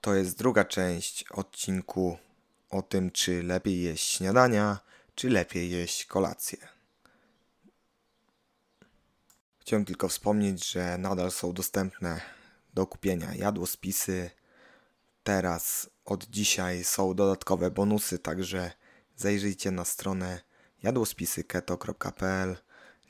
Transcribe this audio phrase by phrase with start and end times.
[0.00, 2.18] To jest druga część odcinku
[2.70, 4.78] o tym, czy lepiej jeść śniadania,
[5.14, 6.68] czy lepiej jeść kolację.
[9.58, 12.20] Chciałem tylko wspomnieć, że nadal są dostępne
[12.74, 14.30] do kupienia jadłospisy.
[15.22, 18.72] Teraz od dzisiaj są dodatkowe bonusy, także
[19.16, 20.40] zajrzyjcie na stronę
[20.82, 22.56] jadłospisy.keto.pl.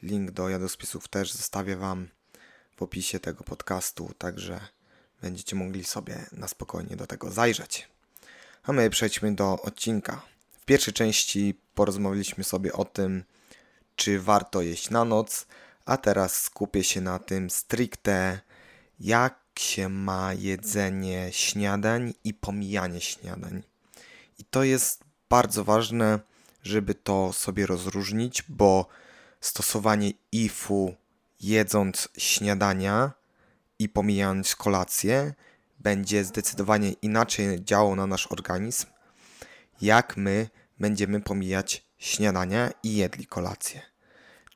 [0.02, 2.08] Link do jadłospisów też zostawię Wam
[2.76, 4.60] w opisie tego podcastu, także
[5.22, 7.88] będziecie mogli sobie na spokojnie do tego zajrzeć.
[8.62, 10.22] A my przejdźmy do odcinka.
[10.60, 13.24] W pierwszej części porozmawialiśmy sobie o tym,
[13.96, 15.46] czy warto jeść na noc,
[15.84, 18.40] a teraz skupię się na tym stricte,
[19.00, 23.62] jak się ma jedzenie śniadań i pomijanie śniadań.
[24.38, 26.20] I to jest bardzo ważne,
[26.62, 28.86] żeby to sobie rozróżnić, bo
[29.40, 30.94] stosowanie IFU
[31.40, 33.12] jedząc śniadania
[33.80, 35.34] i pomijając kolację
[35.78, 38.86] będzie zdecydowanie inaczej działał na nasz organizm,
[39.80, 43.80] jak my będziemy pomijać śniadania i jedli kolację.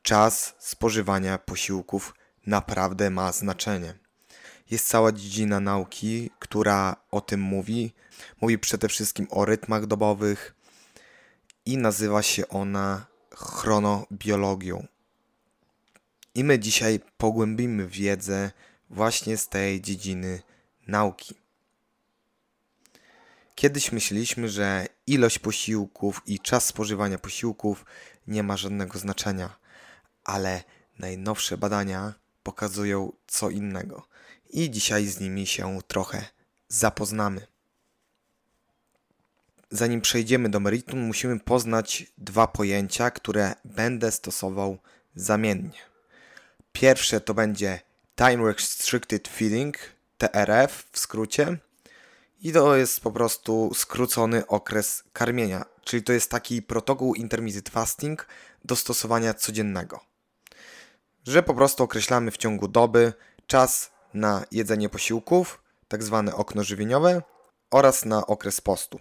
[0.02, 2.14] Czas spożywania posiłków
[2.46, 3.94] naprawdę ma znaczenie.
[4.70, 7.94] Jest cała dziedzina nauki, która o tym mówi.
[8.40, 10.54] Mówi przede wszystkim o rytmach dobowych
[11.66, 14.86] i nazywa się ona chronobiologią.
[16.34, 18.50] I my dzisiaj pogłębimy wiedzę
[18.94, 20.42] właśnie z tej dziedziny
[20.86, 21.34] nauki.
[23.54, 27.84] Kiedyś myśleliśmy, że ilość posiłków i czas spożywania posiłków
[28.26, 29.56] nie ma żadnego znaczenia,
[30.24, 30.62] ale
[30.98, 34.08] najnowsze badania pokazują co innego
[34.50, 36.24] i dzisiaj z nimi się trochę
[36.68, 37.46] zapoznamy.
[39.70, 44.78] Zanim przejdziemy do meritum, musimy poznać dwa pojęcia, które będę stosował
[45.14, 45.78] zamiennie.
[46.72, 47.80] Pierwsze to będzie
[48.16, 49.76] Time Restricted Feeding,
[50.18, 51.58] TRF w skrócie.
[52.40, 58.26] I to jest po prostu skrócony okres karmienia, czyli to jest taki protokół intermittent fasting
[58.64, 60.00] do stosowania codziennego.
[61.26, 63.12] Że po prostu określamy w ciągu doby
[63.46, 67.22] czas na jedzenie posiłków, tak zwane okno żywieniowe,
[67.70, 69.00] oraz na okres postu.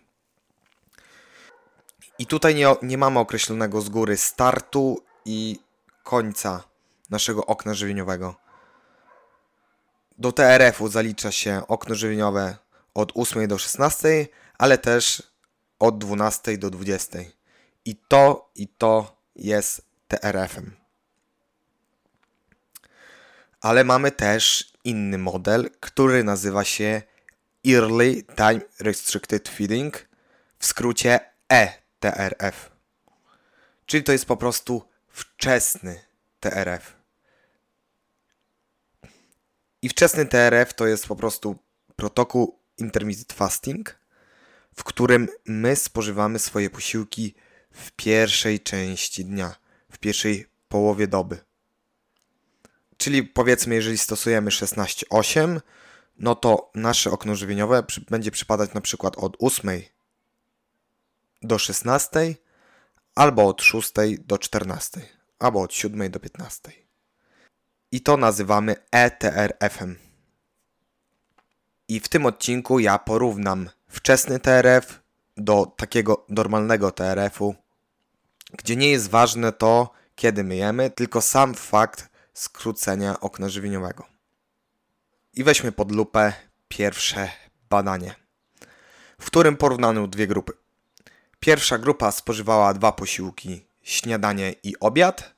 [2.19, 5.59] I tutaj nie, nie mamy określonego z góry startu i
[6.03, 6.63] końca
[7.09, 8.42] naszego okna żywieniowego.
[10.23, 12.57] Do TRF-u zalicza się okno żywieniowe
[12.93, 15.23] od 8 do 16, ale też
[15.79, 17.19] od 12 do 20.
[17.85, 20.75] I to i to jest TRF-em.
[23.61, 27.01] Ale mamy też inny model, który nazywa się
[27.67, 30.07] Early Time Restricted Feeding,
[30.59, 31.19] w skrócie
[31.49, 32.71] ETRF.
[33.85, 35.99] Czyli to jest po prostu wczesny
[36.39, 37.02] TRF.
[39.83, 41.55] I wczesny TRF to jest po prostu
[41.95, 43.99] protokół intermittent fasting,
[44.75, 47.35] w którym my spożywamy swoje posiłki
[47.71, 49.55] w pierwszej części dnia,
[49.91, 51.39] w pierwszej połowie doby.
[52.97, 55.59] Czyli powiedzmy, jeżeli stosujemy 16-8,
[56.17, 59.81] no to nasze okno żywieniowe będzie przypadać na przykład od 8
[61.41, 62.35] do 16,
[63.15, 65.01] albo od 6 do 14,
[65.39, 66.82] albo od 7 do 15
[67.93, 69.99] i to nazywamy ETRF-em.
[71.87, 74.99] I w tym odcinku ja porównam wczesny TRF
[75.37, 77.55] do takiego normalnego TRF-u,
[78.57, 84.05] gdzie nie jest ważne to, kiedy myjemy, tylko sam fakt skrócenia okna żywieniowego.
[85.33, 86.33] I weźmy pod lupę
[86.67, 87.29] pierwsze
[87.69, 88.15] badanie,
[89.19, 90.53] w którym porównano dwie grupy.
[91.39, 95.32] Pierwsza grupa spożywała dwa posiłki, śniadanie i obiad,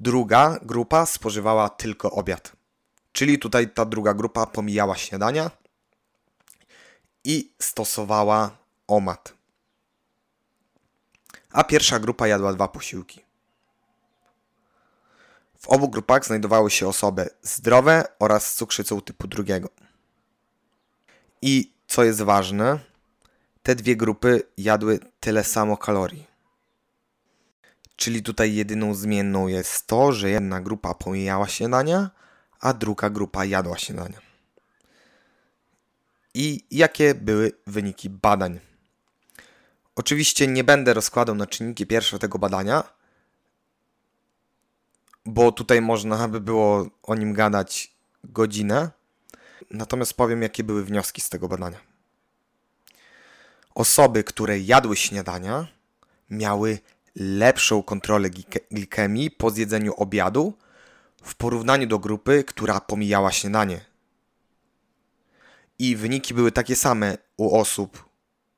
[0.00, 2.52] Druga grupa spożywała tylko obiad.
[3.12, 5.50] Czyli tutaj ta druga grupa pomijała śniadania
[7.24, 8.50] i stosowała
[8.86, 9.34] omat.
[11.52, 13.20] A pierwsza grupa jadła dwa posiłki.
[15.58, 19.68] W obu grupach znajdowały się osoby zdrowe oraz z cukrzycą typu drugiego.
[21.42, 22.78] I co jest ważne,
[23.62, 26.35] te dwie grupy jadły tyle samo kalorii.
[27.96, 32.10] Czyli tutaj jedyną zmienną jest to, że jedna grupa pomijała śniadania,
[32.60, 34.20] a druga grupa jadła śniadania.
[36.34, 38.60] I jakie były wyniki badań?
[39.96, 42.84] Oczywiście nie będę rozkładał na czynniki pierwsze tego badania,
[45.26, 47.94] bo tutaj można by było o nim gadać
[48.24, 48.90] godzinę.
[49.70, 51.78] Natomiast powiem, jakie były wnioski z tego badania.
[53.74, 55.66] Osoby, które jadły śniadania,
[56.30, 56.78] miały
[57.16, 58.30] lepszą kontrolę
[58.70, 60.54] glikemii po zjedzeniu obiadu
[61.22, 63.84] w porównaniu do grupy, która pomijała śniadanie.
[65.78, 68.08] I wyniki były takie same u osób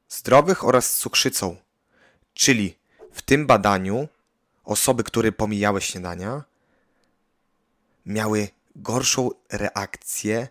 [0.08, 1.56] zdrowych oraz z cukrzycą.
[2.34, 2.78] Czyli
[3.12, 4.08] w tym badaniu
[4.64, 6.44] osoby, które pomijały śniadania,
[8.06, 10.48] miały gorszą reakcję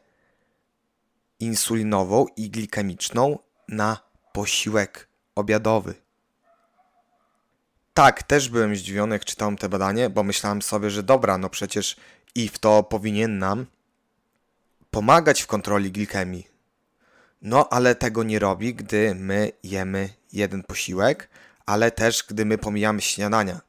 [1.39, 3.97] insulinową i glikemiczną na
[4.33, 6.06] posiłek obiadowy.
[7.97, 11.95] Tak, też byłem zdziwiony, jak czytałem te badanie, bo myślałem sobie, że dobra, no przecież
[12.35, 13.65] i w to powinien nam
[14.91, 16.47] pomagać w kontroli glikemii.
[17.41, 21.29] No, ale tego nie robi, gdy my jemy jeden posiłek,
[21.65, 23.61] ale też gdy my pomijamy śniadania.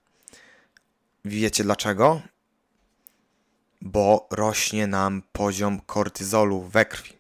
[1.25, 2.23] Wiecie dlaczego?
[3.81, 7.13] Bo rośnie nam poziom kortyzolu we krwi.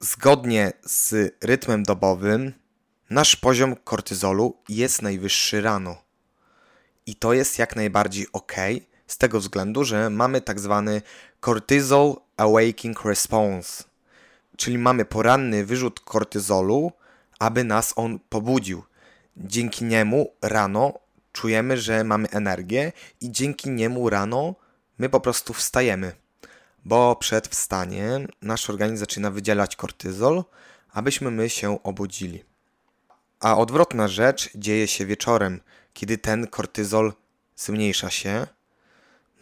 [0.00, 2.52] Zgodnie z rytmem dobowym,
[3.10, 5.96] nasz poziom kortyzolu jest najwyższy rano.
[7.06, 8.52] I to jest jak najbardziej ok,
[9.06, 11.02] z tego względu, że mamy tak zwany
[11.44, 13.84] cortisol awakening response,
[14.56, 16.92] czyli mamy poranny wyrzut kortyzolu,
[17.38, 18.82] aby nas on pobudził.
[19.36, 20.94] Dzięki niemu rano
[21.32, 24.54] czujemy, że mamy energię i dzięki niemu rano
[24.98, 26.12] my po prostu wstajemy
[26.86, 30.44] bo przed wstaniem nasz organizm zaczyna wydzielać kortyzol,
[30.92, 32.44] abyśmy my się obudzili.
[33.40, 35.60] A odwrotna rzecz dzieje się wieczorem,
[35.92, 37.12] kiedy ten kortyzol
[37.56, 38.46] zmniejsza się,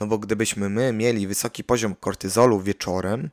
[0.00, 3.30] no bo gdybyśmy my mieli wysoki poziom kortyzolu wieczorem,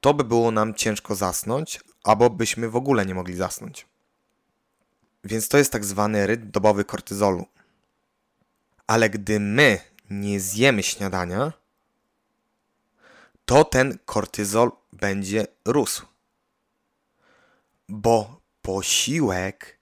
[0.00, 3.86] to by było nam ciężko zasnąć, albo byśmy w ogóle nie mogli zasnąć.
[5.24, 7.46] Więc to jest tak zwany rytm dobowy kortyzolu.
[8.86, 9.78] Ale gdy my
[10.10, 11.52] nie zjemy śniadania,
[13.44, 16.06] to ten kortyzol będzie rósł.
[17.88, 19.78] Bo posiłek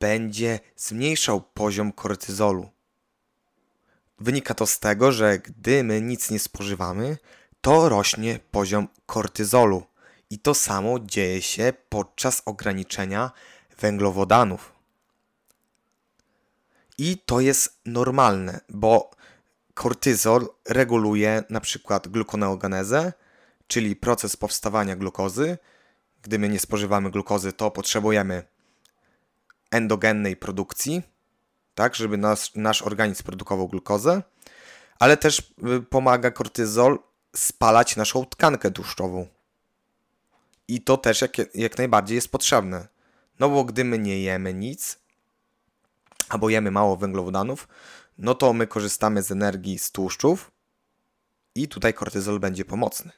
[0.00, 2.70] będzie zmniejszał poziom kortyzolu.
[4.18, 7.18] Wynika to z tego, że gdy my nic nie spożywamy,
[7.60, 9.82] to rośnie poziom kortyzolu.
[10.30, 13.30] I to samo dzieje się podczas ograniczenia
[13.78, 14.72] węglowodanów.
[16.98, 19.10] I to jest normalne, bo
[19.74, 23.12] kortyzol reguluje na przykład glukoneogenezę,
[23.66, 25.58] czyli proces powstawania glukozy.
[26.22, 28.42] Gdy my nie spożywamy glukozy, to potrzebujemy
[29.70, 31.02] endogennej produkcji,
[31.74, 34.22] tak, żeby nas, nasz organizm produkował glukozę,
[34.98, 35.38] ale też
[35.78, 36.98] y, pomaga kortyzol
[37.36, 39.26] spalać naszą tkankę tłuszczową.
[40.68, 42.88] I to też jak, jak najbardziej jest potrzebne.
[43.40, 44.98] No bo gdy my nie jemy nic,
[46.28, 47.68] albo jemy mało węglowodanów,
[48.18, 50.50] no to my korzystamy z energii z tłuszczów
[51.54, 53.12] i tutaj kortyzol będzie pomocny.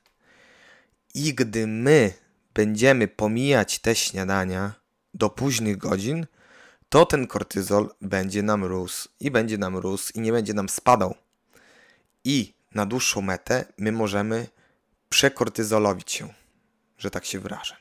[1.14, 2.12] I gdy my
[2.54, 4.72] będziemy pomijać te śniadania
[5.14, 6.26] do późnych godzin,
[6.88, 11.14] to ten kortyzol będzie nam rósł i będzie nam rósł i nie będzie nam spadał.
[12.24, 14.46] I na dłuższą metę my możemy
[15.08, 16.28] przekortyzolowić się,
[16.98, 17.76] że tak się wyrażę.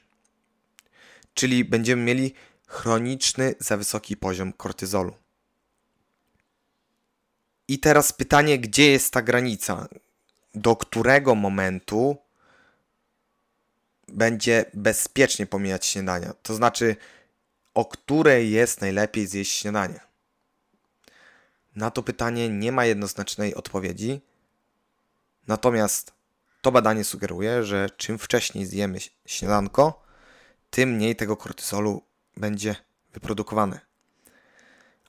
[1.34, 2.34] Czyli będziemy mieli
[2.68, 5.14] chroniczny za wysoki poziom kortyzolu.
[7.68, 9.88] I teraz pytanie, gdzie jest ta granica?
[10.56, 12.18] Do którego momentu
[14.14, 16.34] będzie bezpiecznie pomijać śniadania?
[16.44, 16.96] To znaczy,
[17.74, 20.00] o której jest najlepiej zjeść śniadanie?
[21.76, 24.22] Na to pytanie nie ma jednoznacznej odpowiedzi.
[25.48, 26.14] Natomiast
[26.62, 30.04] to badanie sugeruje, że czym wcześniej zjemy śniadanko,
[30.70, 32.02] tym mniej tego kortyzolu
[32.38, 32.76] będzie
[33.14, 33.80] wyprodukowane.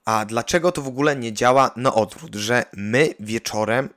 [0.05, 3.88] A dlaczego to w ogóle nie działa na odwrót, że my wieczorem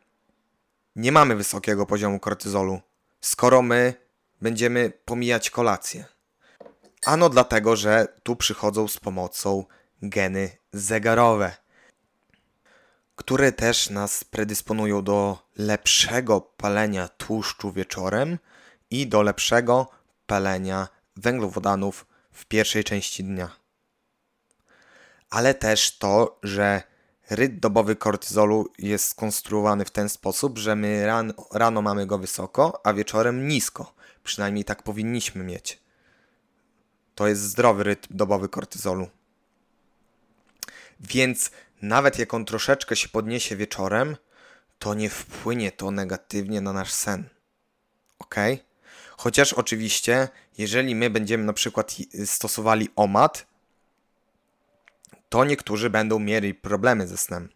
[0.96, 2.81] nie mamy wysokiego poziomu kortyzolu,
[3.22, 4.06] skoro my
[4.41, 6.06] będziemy pomijać kolację?
[7.06, 9.65] Ano dlatego, że tu przychodzą z pomocą
[10.01, 11.56] geny zegarowe,
[13.15, 18.39] które też nas predysponują do lepszego palenia tłuszczu wieczorem
[18.89, 19.89] i do lepszego
[20.25, 23.67] palenia węglowodanów w pierwszej części dnia
[25.29, 26.84] ale też to, że
[27.29, 32.81] rytm dobowy kortyzolu jest skonstruowany w ten sposób, że my rano, rano mamy go wysoko,
[32.84, 33.93] a wieczorem nisko.
[34.24, 35.79] Przynajmniej tak powinniśmy mieć.
[37.15, 39.07] To jest zdrowy rytm dobowy kortyzolu.
[41.00, 44.17] Więc nawet jak on troszeczkę się podniesie wieczorem,
[44.79, 47.29] to nie wpłynie to negatywnie na nasz sen.
[48.19, 48.36] Ok?
[49.17, 53.46] Chociaż oczywiście, jeżeli my będziemy na przykład stosowali OMAD,
[55.29, 57.50] to niektórzy będą mieli problemy ze snem.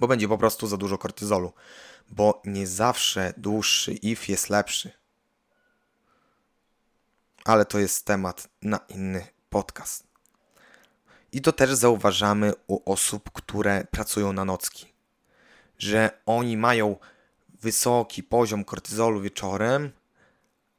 [0.00, 1.52] Bo będzie po prostu za dużo kortyzolu.
[2.08, 4.92] Bo nie zawsze dłuższy if jest lepszy.
[7.44, 10.06] Ale to jest temat na inny podcast.
[11.32, 14.92] I to też zauważamy u osób, które pracują na nocki.
[15.78, 16.96] Że oni mają
[17.48, 19.92] wysoki poziom kortyzolu wieczorem,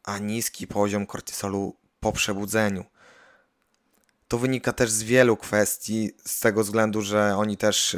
[0.04, 2.86] a niski poziom kortyzolu po przebudzeniu.
[4.32, 7.96] To wynika też z wielu kwestii, z tego względu, że oni też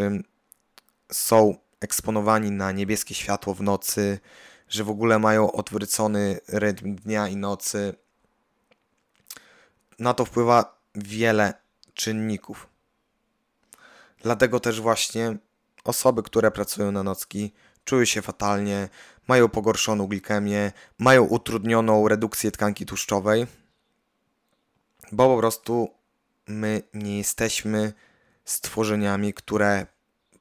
[1.12, 4.20] są eksponowani na niebieskie światło w nocy,
[4.70, 7.96] że w ogóle mają odwrócony rytm dnia i nocy.
[10.00, 11.54] Na to wpływa wiele
[11.94, 12.68] czynników.
[14.22, 15.38] Dlatego też właśnie
[15.84, 17.54] osoby, które pracują na nocki,
[17.86, 18.90] czują się fatalnie,
[19.28, 23.48] mają pogorszoną glikemię, mają utrudnioną redukcję tkanki tłuszczowej,
[25.12, 26.03] bo po prostu
[26.48, 27.94] my nie jesteśmy
[28.46, 29.88] stworzeniami, które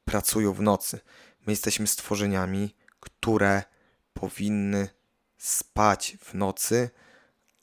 [0.04, 1.00] pracują w nocy.
[1.47, 3.62] My jesteśmy stworzeniami, które
[4.14, 4.88] powinny
[5.38, 6.90] spać w nocy,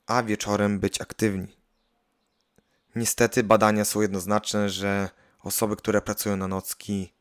[0.07, 1.57] a wieczorem być aktywni.
[2.95, 5.09] Niestety badania są jednoznaczne, że
[5.43, 7.13] osoby, które pracują na nocki,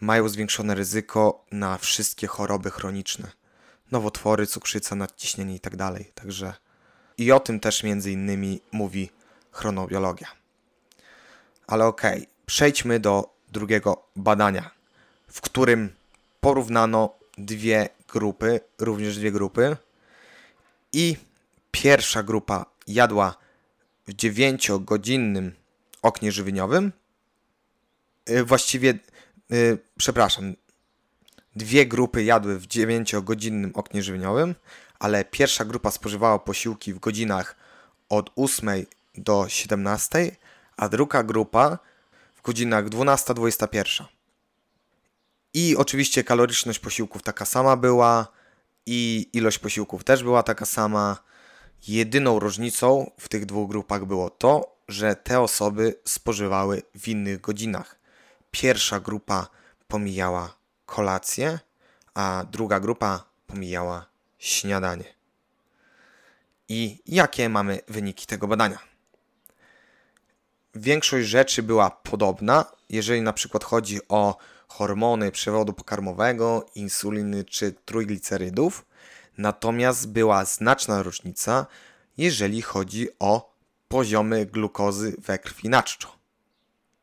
[0.00, 3.32] mają zwiększone ryzyko na wszystkie choroby chroniczne.
[3.90, 5.76] Nowotwory, cukrzyca, nadciśnienie itd.
[5.76, 6.54] Tak Także
[7.18, 9.10] i o tym też między innymi mówi
[9.52, 10.28] chronobiologia.
[11.66, 14.70] Ale okej, okay, przejdźmy do drugiego badania,
[15.28, 15.92] w którym
[16.40, 19.76] porównano dwie grupy, również dwie grupy.
[20.92, 21.16] I
[21.70, 23.36] pierwsza grupa jadła
[24.06, 25.50] w 9-godzinnym
[26.02, 26.92] oknie żywieniowym.
[28.30, 28.98] Y, właściwie,
[29.50, 30.54] yy, przepraszam,
[31.56, 34.54] dwie grupy jadły w 9-godzinnym oknie żywieniowym,
[34.98, 37.56] ale pierwsza grupa spożywała posiłki w godzinach
[38.08, 38.68] od 8
[39.22, 40.36] do 17,
[40.76, 41.78] a druga grupa
[42.34, 44.04] w godzinach 12-21.
[45.54, 48.28] I oczywiście kaloryczność posiłków taka sama była
[48.86, 51.16] i ilość posiłków też była taka sama.
[51.88, 57.98] Jedyną różnicą w tych dwóch grupach było to, że te osoby spożywały w innych godzinach.
[58.50, 59.48] Pierwsza grupa
[59.88, 60.54] pomijała
[60.86, 61.58] kolację,
[62.14, 64.06] a druga grupa pomijała
[64.38, 65.14] śniadanie.
[66.68, 68.89] I jakie mamy wyniki tego badania?
[70.74, 74.36] Większość rzeczy była podobna, jeżeli na przykład chodzi o
[74.68, 78.86] hormony przewodu pokarmowego, insuliny czy trójglicerydów,
[79.38, 81.66] natomiast była znaczna różnica,
[82.16, 83.54] jeżeli chodzi o
[83.88, 86.16] poziomy glukozy we krwi na czczo.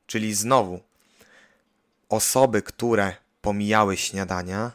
[0.05, 0.79] Czyli znowu,
[2.09, 4.71] osoby, które pomijały śniadania,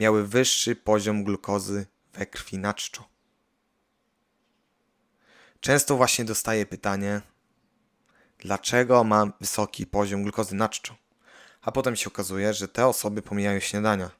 [0.00, 3.08] miały wyższy poziom glukozy we krwi na czczo.
[5.60, 7.20] Często właśnie dostaję pytanie,
[8.46, 10.94] dlaczego mam wysoki poziom glukozy na czczo?
[11.66, 14.10] a potem się okazuje, że te osoby pomijają śniadania.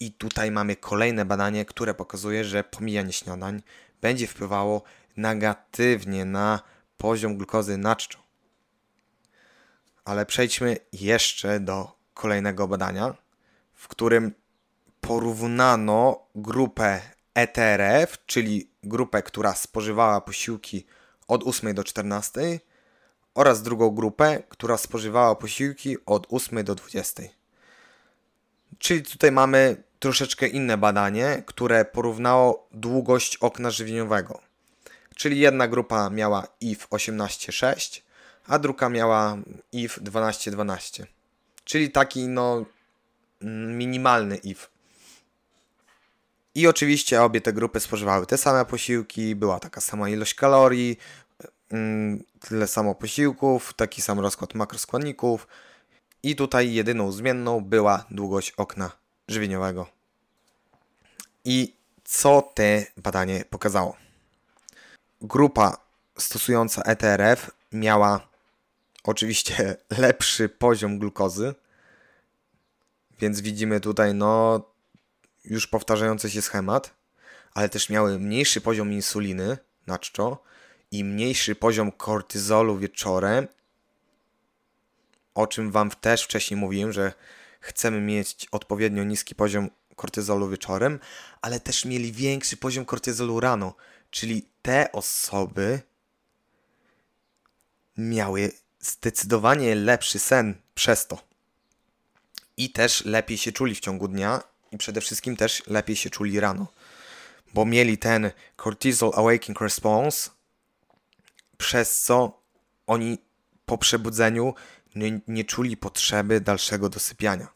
[0.00, 3.62] I tutaj mamy kolejne badanie, które pokazuje, że pomijanie śniadań
[4.00, 4.82] będzie wpływało
[5.16, 6.60] negatywnie na
[6.96, 8.18] poziom glukozy na czczo.
[10.04, 13.14] Ale przejdźmy jeszcze do kolejnego badania,
[13.72, 14.34] w którym
[15.00, 17.00] porównano grupę
[17.34, 20.86] ETRF, czyli grupę, która spożywała posiłki
[21.28, 22.60] od 8 do 14
[23.34, 27.22] oraz drugą grupę, która spożywała posiłki od 8 do 20.
[28.78, 34.40] Czyli tutaj mamy troszeczkę inne badanie, które porównało długość okna żywieniowego.
[35.14, 38.00] Czyli jedna grupa miała IF 18,6,
[38.46, 39.36] a druga miała
[39.72, 41.04] IF 12,12.
[41.64, 42.64] Czyli taki no
[43.66, 44.70] minimalny IF.
[46.54, 50.98] I oczywiście obie te grupy spożywały te same posiłki, była taka sama ilość kalorii,
[52.40, 55.46] tyle samo posiłków, taki sam rozkład makroskładników
[56.22, 58.92] i tutaj jedyną zmienną była długość okna
[59.28, 59.86] żywieniowego.
[61.44, 63.96] I co te badanie pokazało?
[65.20, 65.76] Grupa
[66.18, 68.28] stosująca ETRF miała
[69.04, 71.54] oczywiście lepszy poziom glukozy,
[73.20, 74.60] więc widzimy tutaj no
[75.44, 76.94] już powtarzający się schemat,
[77.54, 80.42] ale też miały mniejszy poziom insuliny na czczo,
[80.94, 83.48] i mniejszy poziom kortyzolu wieczorem,
[85.34, 87.12] o czym Wam też wcześniej mówiłem, że
[87.60, 91.00] chcemy mieć odpowiednio niski poziom kortyzolu wieczorem,
[91.42, 93.74] ale też mieli większy poziom kortyzolu rano,
[94.10, 95.80] czyli te osoby
[97.96, 101.18] miały zdecydowanie lepszy sen przez to.
[102.56, 106.40] I też lepiej się czuli w ciągu dnia i przede wszystkim też lepiej się czuli
[106.40, 106.66] rano,
[107.54, 110.30] bo mieli ten cortisol awakening response,
[111.58, 112.40] przez co
[112.86, 113.18] oni
[113.66, 114.54] po przebudzeniu
[114.94, 117.48] nie, nie czuli potrzeby dalszego dosypiania.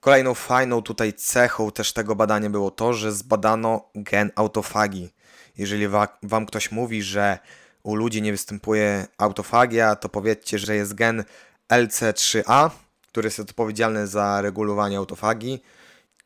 [0.00, 5.14] Kolejną fajną tutaj cechą też tego badania było to, że zbadano gen autofagii.
[5.58, 7.38] Jeżeli wa wam ktoś mówi, że
[7.82, 11.24] u ludzi nie występuje autofagia, to powiedzcie, że jest gen
[11.68, 12.70] LC3A,
[13.08, 15.62] który jest odpowiedzialny za regulowanie autofagii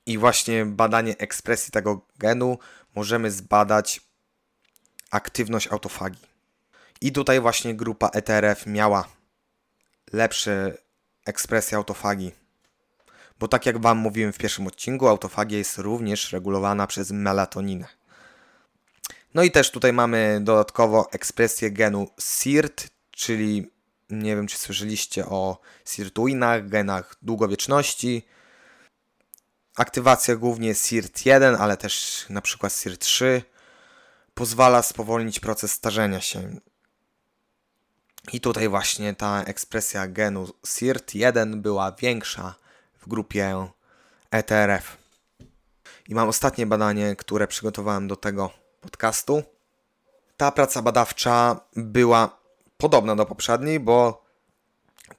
[0.06, 2.58] I właśnie badanie ekspresji tego genu
[2.94, 4.00] możemy zbadać
[5.10, 6.28] aktywność autofagii.
[7.00, 9.08] I tutaj właśnie grupa ETRF miała
[10.12, 10.78] lepsze
[11.26, 12.32] ekspresję autofagii.
[13.38, 17.86] Bo tak jak Wam mówiłem w pierwszym odcinku, autofagia jest również regulowana przez melatoninę.
[19.34, 23.70] No i też tutaj mamy dodatkowo ekspresję genu SIRT, czyli
[24.10, 28.26] nie wiem czy słyszeliście o sirtuinach, genach długowieczności.
[29.76, 33.42] Aktywacja głównie SIRT1, ale też na przykład SIRT3
[34.36, 36.60] pozwala spowolnić proces starzenia się.
[38.32, 42.54] I tutaj właśnie ta ekspresja genu SIRT1 była większa
[43.00, 43.68] w grupie
[44.30, 44.96] ETRF.
[46.08, 48.50] I mam ostatnie badanie, które przygotowałem do tego
[48.80, 49.42] podcastu.
[50.36, 52.38] Ta praca badawcza była
[52.76, 54.24] podobna do poprzedniej, bo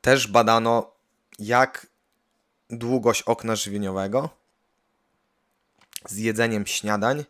[0.02, 0.92] też badano,
[1.40, 1.88] jak
[2.70, 4.30] długość okna żywieniowego
[6.06, 7.26] z jedzeniem śniadań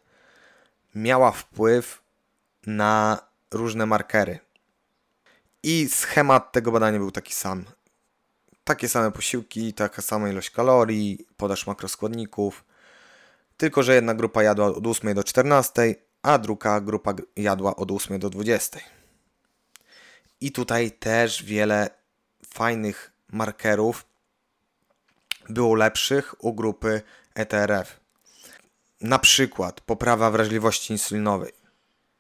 [0.98, 2.02] miała wpływ
[2.66, 3.20] na
[3.52, 4.40] różne markery.
[5.64, 7.66] I schemat tego badania był taki sam.
[8.64, 12.66] Takie same posiłki, taka sama ilość kalorii, podaż makroskładników.
[13.58, 18.20] Tylko, że jedna grupa jadła od 8 do 14, a druga grupa jadła od 8
[18.20, 18.80] do 20.
[20.42, 21.90] I tutaj też wiele
[22.54, 24.06] fajnych markerów
[25.50, 27.02] było lepszych u grupy
[27.36, 28.07] ETRF.
[29.02, 31.54] Na przykład poprawa wrażliwości insulinowej.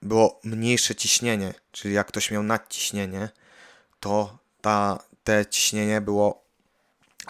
[0.01, 3.29] Było mniejsze ciśnienie, czyli jak ktoś miał nadciśnienie,
[3.99, 6.43] to ta, te ciśnienie było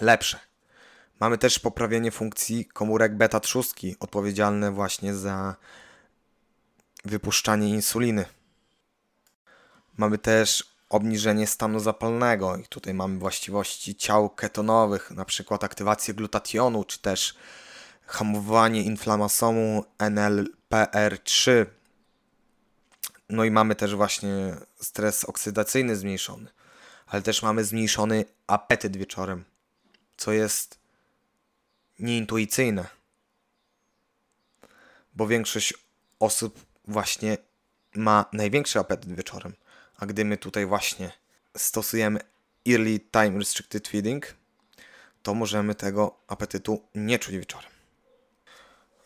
[0.02, 0.40] lepsze.
[1.20, 5.56] Mamy też poprawienie funkcji komórek beta trzustki, odpowiedzialne właśnie za
[7.06, 8.26] wypuszczanie insuliny.
[9.98, 16.84] Mamy też obniżenie stanu zapalnego i tutaj mamy właściwości ciał ketonowych, na przykład aktywację glutationu,
[16.84, 17.36] czy też
[18.08, 21.66] hamowanie inflamasomu NLPR3.
[23.30, 26.50] No i mamy też właśnie stres oksydacyjny zmniejszony,
[27.08, 29.46] ale też mamy zmniejszony apetyt wieczorem,
[30.18, 30.80] co jest
[32.00, 32.88] nieintuicyjne,
[35.14, 35.74] bo większość
[36.20, 37.38] osób właśnie
[37.96, 39.54] ma największy apetyt wieczorem.
[39.98, 41.12] A gdy my tutaj właśnie
[41.58, 42.20] stosujemy
[42.70, 44.36] Early Time Restricted Feeding,
[45.24, 47.77] to możemy tego apetytu nie czuć wieczorem.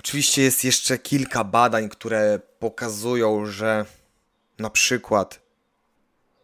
[0.04, 3.86] Oczywiście jest jeszcze kilka badań, które pokazują, że
[4.60, 5.40] na przykład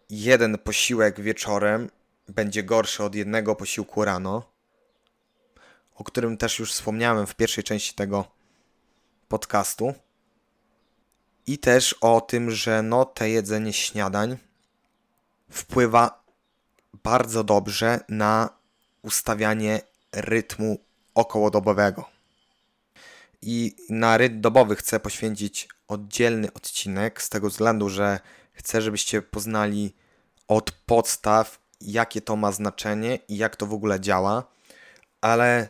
[0.10, 1.90] jeden posiłek wieczorem
[2.28, 4.52] będzie gorszy od jednego posiłku rano,
[5.96, 8.26] o którym też już wspomniałem w pierwszej części tego
[9.28, 9.94] podcastu
[11.48, 14.38] i też o tym, że no te jedzenie śniadań
[15.50, 16.24] wpływa
[17.04, 18.50] bardzo dobrze na
[19.02, 20.78] ustawianie rytmu
[21.14, 22.17] okołodobowego.
[23.42, 28.20] I na rytm dobowy chcę poświęcić oddzielny odcinek z tego względu, że
[28.54, 29.96] chcę, żebyście poznali
[30.48, 34.44] od podstaw, jakie to ma znaczenie i jak to w ogóle działa.
[35.22, 35.70] Ale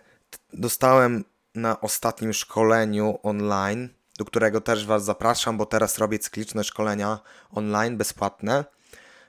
[0.54, 1.24] dostałem
[1.56, 7.20] na ostatnim szkoleniu online do którego też Was zapraszam, bo teraz robię cykliczne szkolenia
[7.52, 8.66] online, bezpłatne.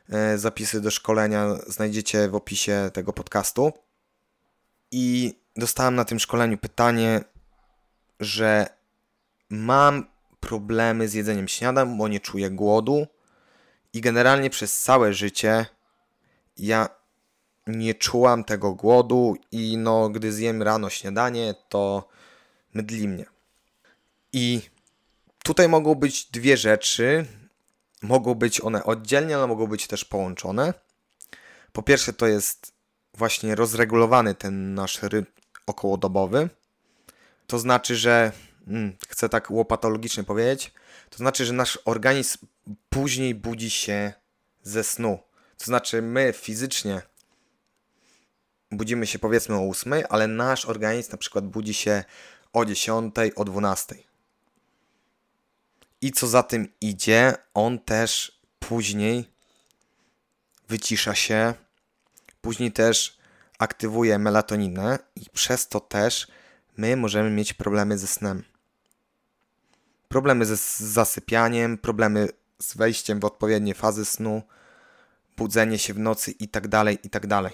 [0.08, 3.72] E, zapisy do szkolenia znajdziecie w opisie tego podcastu.
[4.90, 7.24] I dostałem na tym szkoleniu pytanie,
[8.20, 8.66] że
[9.50, 10.06] mam
[10.40, 13.06] problemy z jedzeniem śniadań, bo nie czuję głodu
[13.92, 15.66] i generalnie przez całe życie
[16.56, 16.88] ja
[17.66, 22.08] nie czułam tego głodu i no, gdy zjem rano śniadanie, to
[22.74, 23.24] mydli mnie.
[24.32, 24.60] I
[25.48, 27.26] Tutaj mogą być dwie rzeczy.
[28.02, 30.74] Mogą być one oddzielnie, ale mogą być też połączone.
[31.72, 32.72] Po pierwsze, to jest
[33.14, 35.32] właśnie rozregulowany ten nasz rytm
[35.66, 36.48] okołodobowy.
[37.48, 38.32] To znaczy, że
[38.66, 40.72] hmm, chcę tak łopatologicznie powiedzieć,
[41.10, 42.38] to znaczy, że nasz organizm
[42.90, 44.12] później budzi się
[44.62, 45.18] ze snu.
[45.58, 47.02] To znaczy, my fizycznie
[48.70, 52.04] budzimy się powiedzmy o 8, ale nasz organizm na przykład budzi się
[52.52, 53.94] o 10, o 12.
[56.00, 59.30] I co za tym idzie, on też później
[60.68, 61.54] wycisza się,
[62.40, 63.18] później też
[63.58, 66.26] aktywuje melatoninę i przez to też
[66.78, 68.44] my możemy mieć problemy ze snem.
[70.08, 74.42] Problemy ze zasypianiem, problemy z wejściem w odpowiednie fazy snu,
[75.36, 77.28] budzenie się w nocy itd., tak itd.
[77.28, 77.52] Tak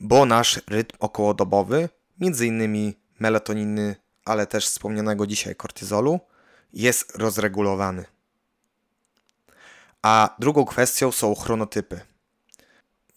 [0.00, 1.88] Bo nasz rytm okołodobowy,
[2.20, 6.20] między innymi melatoniny, ale też wspomnianego dzisiaj kortyzolu,
[6.72, 8.04] jest rozregulowany.
[10.02, 12.00] A drugą kwestią są chronotypy.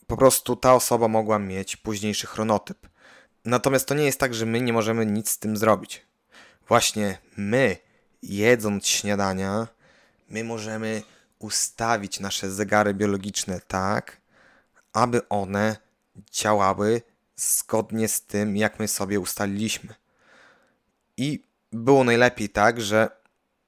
[0.08, 2.88] Po prostu ta osoba mogła mieć późniejszy chronotyp.
[3.46, 6.06] Natomiast to nie jest tak, że my nie możemy nic z tym zrobić.
[6.68, 7.78] Właśnie my,
[8.22, 9.68] jedząc śniadania,
[10.30, 11.04] my możemy
[11.40, 14.22] ustawić nasze zegary biologiczne tak,
[14.94, 15.76] aby one
[16.32, 17.02] działały
[17.36, 19.96] zgodnie z tym, jak my sobie ustaliliśmy.
[21.18, 23.10] I było najlepiej tak, że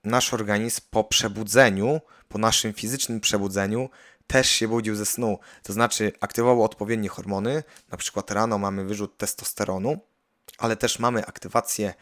[0.04, 3.90] nasz organizm po przebudzeniu, po naszym fizycznym przebudzeniu,
[4.30, 5.40] też się budził ze snu.
[5.64, 10.00] To znaczy aktywował odpowiednie hormony, na przykład rano mamy wyrzut testosteronu,
[10.58, 11.94] ale też mamy aktywację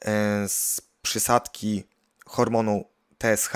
[0.00, 1.84] e, z przysadki
[2.26, 2.84] hormonu
[3.18, 3.52] TSH,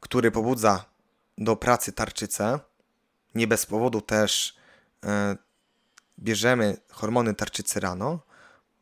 [0.00, 0.84] który pobudza
[1.38, 2.58] do pracy tarczycę.
[3.34, 4.56] Nie bez powodu też
[5.04, 5.36] e,
[6.18, 8.20] bierzemy hormony tarczycy rano,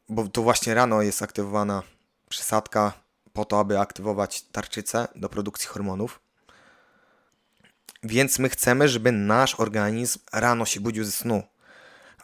[0.09, 1.83] bo to właśnie rano jest aktywowana
[2.29, 2.93] przysadka
[3.33, 6.21] po to, aby aktywować tarczycę do produkcji hormonów.
[8.03, 11.43] Więc my chcemy, żeby nasz organizm rano się budził ze snu.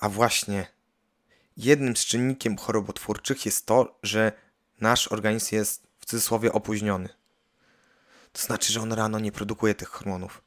[0.01, 0.67] A właśnie
[1.57, 4.33] jednym z czynnikiem chorobotwórczych jest to, że
[4.81, 7.09] nasz organizm jest w cudzysłowie opóźniony.
[8.33, 10.43] To znaczy, że on rano nie produkuje tych hormonów.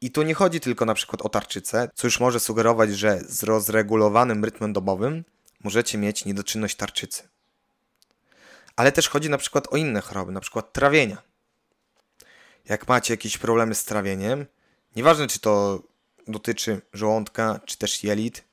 [0.00, 3.42] I tu nie chodzi tylko na przykład o tarczycę, co już może sugerować, że z
[3.42, 5.24] rozregulowanym rytmem dobowym
[5.64, 7.28] możecie mieć niedoczynność tarczycy.
[8.76, 11.22] Ale też chodzi na przykład o inne choroby, na przykład trawienia.
[12.68, 14.46] Jak macie jakieś problemy z trawieniem,
[14.96, 15.82] nieważne czy to
[16.28, 18.44] dotyczy żołądka, czy też jelit,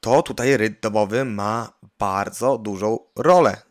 [0.00, 3.62] to tutaj rytm dobowy ma bardzo dużą rolę.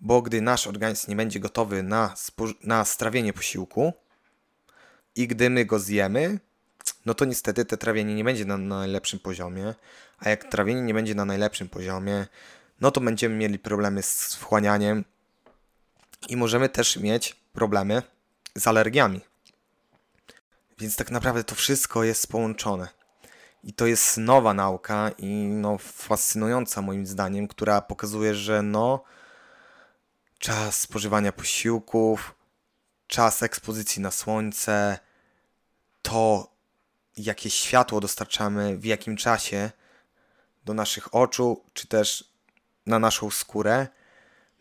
[0.00, 2.14] Bo gdy nasz organizm nie będzie gotowy na,
[2.62, 3.92] na strawienie posiłku
[5.14, 6.38] i gdy my go zjemy,
[7.06, 9.74] no to niestety te trawienie nie będzie na najlepszym poziomie.
[10.18, 12.26] A jak trawienie nie będzie na najlepszym poziomie,
[12.80, 15.04] no to będziemy mieli problemy z wchłanianiem
[16.28, 18.02] i możemy też mieć problemy
[18.54, 19.20] z alergiami.
[20.78, 22.88] Więc tak naprawdę to wszystko jest połączone.
[23.64, 29.04] I to jest nowa nauka i no fascynująca moim zdaniem, która pokazuje, że no
[30.38, 32.34] czas spożywania posiłków,
[33.06, 34.98] czas ekspozycji na słońce,
[36.02, 36.52] to
[37.16, 39.70] jakie światło dostarczamy, w jakim czasie
[40.64, 42.32] do naszych oczu, czy też
[42.86, 43.88] na naszą skórę,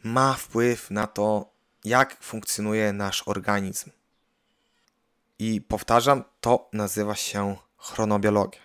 [0.04, 1.51] ma wpływ na to,
[1.86, 3.90] jak funkcjonuje nasz organizm.
[5.40, 8.62] I powtarzam, to nazywa się chronobiologia.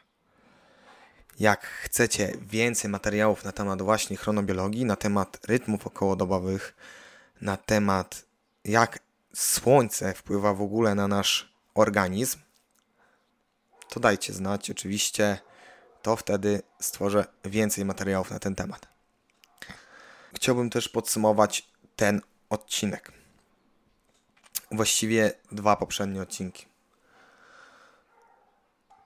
[1.38, 6.76] Jak chcecie więcej materiałów na temat właśnie chronobiologii, na temat rytmów okołodobowych,
[7.40, 8.24] na temat
[8.64, 8.98] jak
[9.34, 12.38] słońce wpływa w ogóle na nasz organizm,
[13.88, 14.70] to dajcie znać.
[14.70, 15.38] Oczywiście
[16.02, 18.88] to wtedy stworzę więcej materiałów na ten temat.
[20.34, 23.12] Chciałbym też podsumować ten odcinek.
[24.70, 26.66] Właściwie dwa poprzednie odcinki.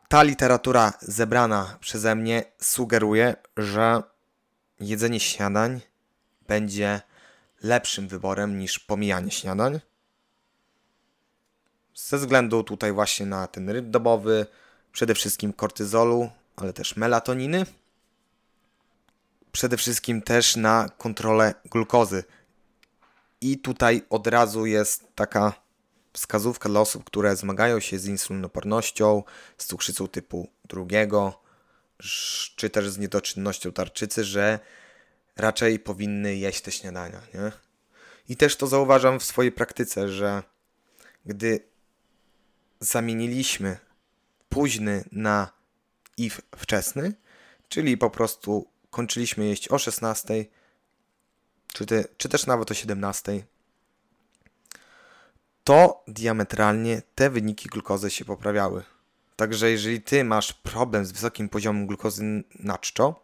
[0.09, 4.03] Ta literatura zebrana przeze mnie sugeruje, że
[4.81, 5.81] jedzenie śniadań
[6.49, 7.01] będzie
[7.63, 9.81] lepszym wyborem niż pomijanie śniadań.
[11.95, 14.47] Ze względu tutaj właśnie na ten rytm dobowy,
[14.93, 17.67] przede wszystkim kortyzolu, ale też melatoniny.
[19.53, 22.25] Przede wszystkim też na kontrolę glukozy.
[23.41, 25.53] I tutaj od razu jest taka
[26.13, 29.23] wskazówka dla osób, które zmagają się z insulinopornością,
[29.59, 31.43] z cukrzycą typu drugiego,
[32.57, 34.59] czy też z niedoczynnością tarczycy, że
[35.37, 37.21] raczej powinny jeść te śniadania.
[37.35, 37.53] Nie?
[38.29, 40.43] I też to zauważam w swojej praktyce, że
[41.27, 41.61] gdy
[42.81, 43.79] zamieniliśmy
[44.49, 45.53] późny na
[46.17, 47.13] i wczesny,
[47.69, 50.45] czyli po prostu kończyliśmy jeść o 16,
[51.73, 53.45] czy, te, czy też nawet o 17,
[55.65, 58.83] to diametralnie te wyniki glukozy się poprawiały.
[59.37, 63.21] Także jeżeli ty masz problem z wysokim poziomem glukozy na czczo,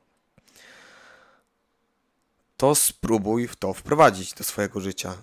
[2.57, 5.17] to spróbuj w to wprowadzić do swojego życia.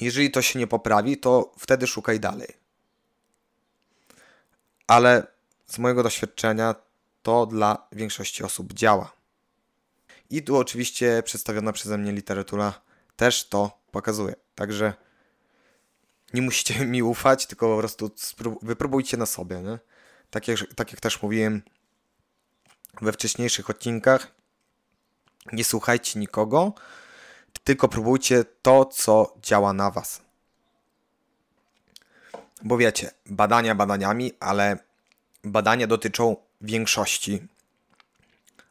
[0.00, 2.56] Jeżeli to się nie poprawi, to wtedy szukaj dalej.
[4.86, 5.26] Ale
[5.66, 6.74] z mojego doświadczenia
[7.22, 9.17] to dla większości osób działa.
[10.30, 12.80] I tu oczywiście przedstawiona przeze mnie literatura
[13.16, 14.34] też to pokazuje.
[14.54, 14.94] Także
[16.34, 18.10] nie musicie mi ufać, tylko po prostu
[18.62, 19.62] wypróbujcie na sobie.
[19.62, 19.78] Nie?
[20.30, 21.62] Tak, jak, tak jak też mówiłem
[23.02, 24.34] we wcześniejszych odcinkach,
[25.52, 26.72] nie słuchajcie nikogo,
[27.64, 30.22] tylko próbujcie to, co działa na Was.
[32.62, 34.78] Bo wiecie, badania badaniami, ale
[35.44, 37.46] badania dotyczą większości.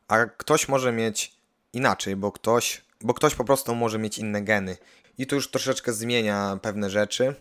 [0.07, 1.36] A ktoś może mieć
[1.73, 4.77] inaczej, bo ktoś, bo ktoś po prostu może mieć inne geny.
[5.17, 7.35] I to już troszeczkę zmienia pewne rzeczy.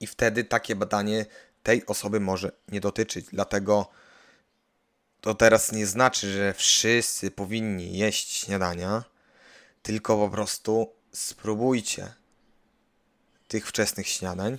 [0.00, 1.26] I wtedy takie badanie
[1.62, 3.26] tej osoby może nie dotyczyć.
[3.32, 3.90] Dlatego
[5.20, 9.04] to teraz nie znaczy, że wszyscy powinni jeść śniadania,
[9.82, 12.12] tylko po prostu spróbujcie
[13.48, 14.58] tych wczesnych śniadań.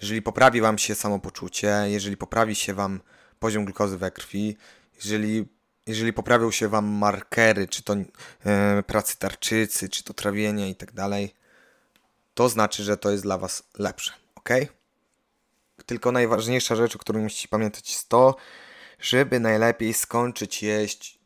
[0.00, 3.00] Jeżeli poprawi Wam się samopoczucie, jeżeli poprawi się Wam
[3.38, 4.56] poziom glukozy we krwi,
[4.96, 5.48] jeżeli,
[5.86, 7.94] jeżeli poprawią się Wam markery, czy to
[8.46, 11.34] e, pracy tarczycy, czy to trawienie i tak dalej,
[12.34, 14.50] to znaczy, że to jest dla Was lepsze, ok?
[15.86, 18.36] Tylko najważniejsza rzecz, o której musicie pamiętać, jest to,
[19.00, 21.18] żeby najlepiej skończyć jeść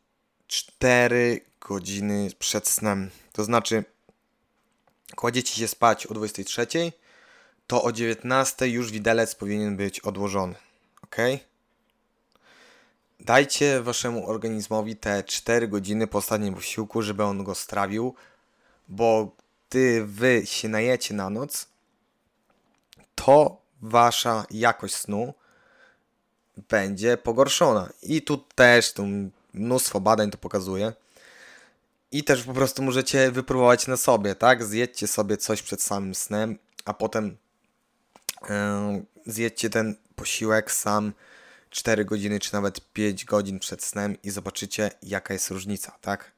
[0.47, 3.11] 4 godziny przed snem.
[3.33, 3.85] To znaczy,
[5.17, 6.67] kładziecie się spać o 23,
[7.67, 10.55] to o 19 już widelec powinien być odłożony.
[11.03, 11.17] Ok?
[13.21, 18.15] Dajcie waszemu organizmowi te 4 godziny po ostatnim posiłku, żeby on go strawił,
[18.89, 19.31] bo
[19.71, 21.67] gdy wy się najecie na noc,
[23.15, 25.35] to wasza jakość snu
[26.69, 27.91] będzie pogorszona.
[28.03, 29.07] I tu też tu
[29.55, 30.93] mnóstwo badań to pokazuje.
[32.13, 34.65] I też po prostu możecie wypróbować na sobie, tak?
[34.65, 37.37] Zjedźcie sobie coś przed samym snem, a potem
[38.43, 41.13] yy, zjedźcie ten posiłek sam
[41.71, 46.33] 4 godziny czy nawet 5 godzin przed snem i zobaczycie jaka jest różnica, tak?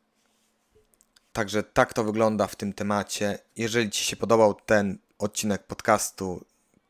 [1.33, 3.39] Także tak to wygląda w tym temacie.
[3.57, 6.45] Jeżeli Ci się podobał ten odcinek podcastu,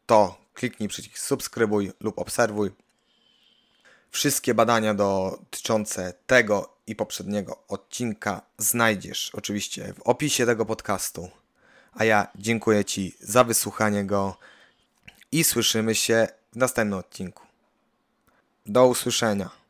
[0.07, 2.71] to kliknij przycisk subskrybuj lub obserwuj.
[4.11, 11.31] Wszystkie badania dotyczące tego i poprzedniego odcinka znajdziesz oczywiście w opisie tego podcastu.
[11.93, 14.37] A ja dziękuję Ci za wysłuchanie go
[15.33, 17.52] i słyszymy się w następnym odcinku.
[18.67, 19.62] Do usłyszenia.